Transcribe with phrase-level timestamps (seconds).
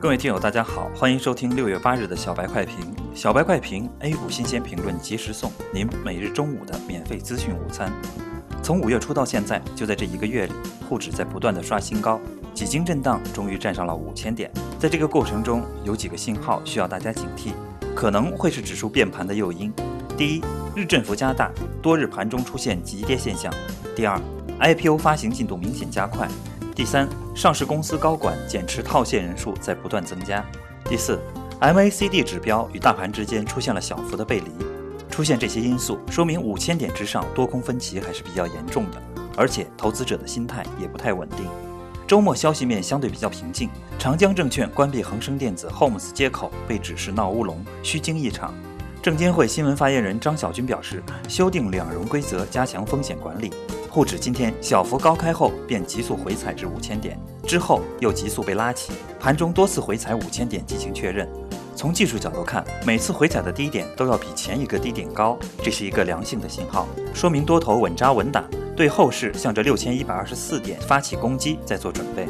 [0.00, 2.76] 各位听友，大家好，欢迎收听六月八日的小白快评。
[3.16, 7.92] 小白快评，A 股新鲜评论及时送，您每日中午的免费资讯午餐。
[8.62, 10.52] 从五月初到现在，就在这一个月里，
[10.88, 12.20] 沪指在不断的刷新高，
[12.54, 14.48] 几经震荡，终于站上了五千点。
[14.78, 17.50] 在这个过程中，有几个信号需要大家警惕，
[17.92, 19.72] 可能会是指数变盘的诱因。
[20.16, 20.42] 第一，
[20.76, 21.50] 日振幅加大，
[21.82, 23.52] 多日盘中出现急跌现象；
[23.96, 24.16] 第二
[24.60, 26.28] ，IPO 发行进度明显加快。
[26.72, 30.44] 第三，上市公司高管减持套现人数在不断增加。
[30.86, 31.20] 第四
[31.60, 34.50] ，MACD 指标与大盘之间出现了小幅的背离。
[35.08, 39.00] 出现这些因素，说明五千点之上多空分歧还是比较严重的，
[39.36, 41.46] 而且投资者的心态也不太稳定。
[42.08, 48.52] 周末消息面相对比较平静，长江证券关闭恒生电子 HOMES 接口被指是闹乌龙，虚惊一场。
[49.00, 53.52] 证监会新闻发言人张晓军表示，修订两融规则，加强风险管理。
[53.90, 61.26] 沪指今天小幅高开后便急速回踩至五千点，之后又急速被拉起，盘中多次回踩五千点进行确认。
[61.74, 68.44] 从技术角度看，每次回踩的低点都要比前一个低点高，这是一个良性的信号，说明多头稳扎稳打，
[68.76, 72.26] 对后市向着六千一百二十四点发起攻击在做准备。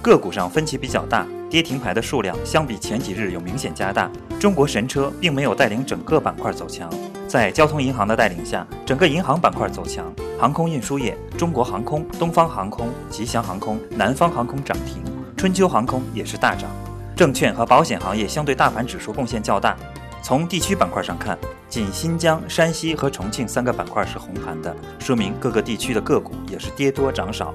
[0.00, 4.10] 个股上分歧比较大，跌停牌的数量相比前几日有明显加大。
[4.38, 6.88] 中国神车并没有带领整个板块走强。
[7.26, 15.00] 在交通银行的带领下，整个银行板块走强，航空运输业，中国航空、东方航空、吉祥航空、南方航空涨停，
[15.36, 16.68] 春秋航空也是大涨。
[17.14, 19.76] 证券和保险行业相对大盘指数贡献较大。
[20.20, 27.54] 从地区板块上看，仅新疆、山西和重庆三个板块是红盘的，说明各个地区的个股也是跌多涨少。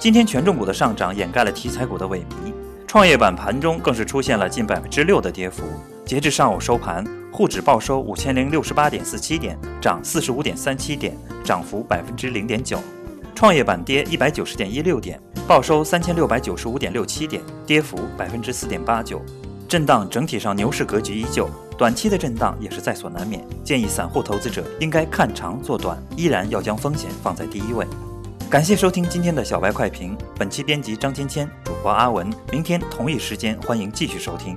[0.00, 2.52] 今天权重股的上涨掩盖了题材股的萎靡，
[2.84, 5.62] 创业板盘中更是出现了近百分之六的跌幅。
[6.04, 7.23] 截至上午收盘。
[7.36, 12.78] 沪指报收五千零六十八点四七点，涨四十五点三七点，涨幅百分之零点九。
[13.34, 19.20] 创业板跌一百九十点一六点，报收三千六百九十五点六七点，跌幅百分之四点八九。
[19.66, 23.44] 震荡整体上牛市格局依旧，短期的震荡也是在所难免。
[23.64, 27.84] 建议散户投资者应该看长做短，依然要将风险放在第一位。
[28.48, 32.32] 感谢收听今天的小白快评，本期编辑张芊芊，主播阿文。
[32.52, 34.56] 明天同一时间欢迎继续收听。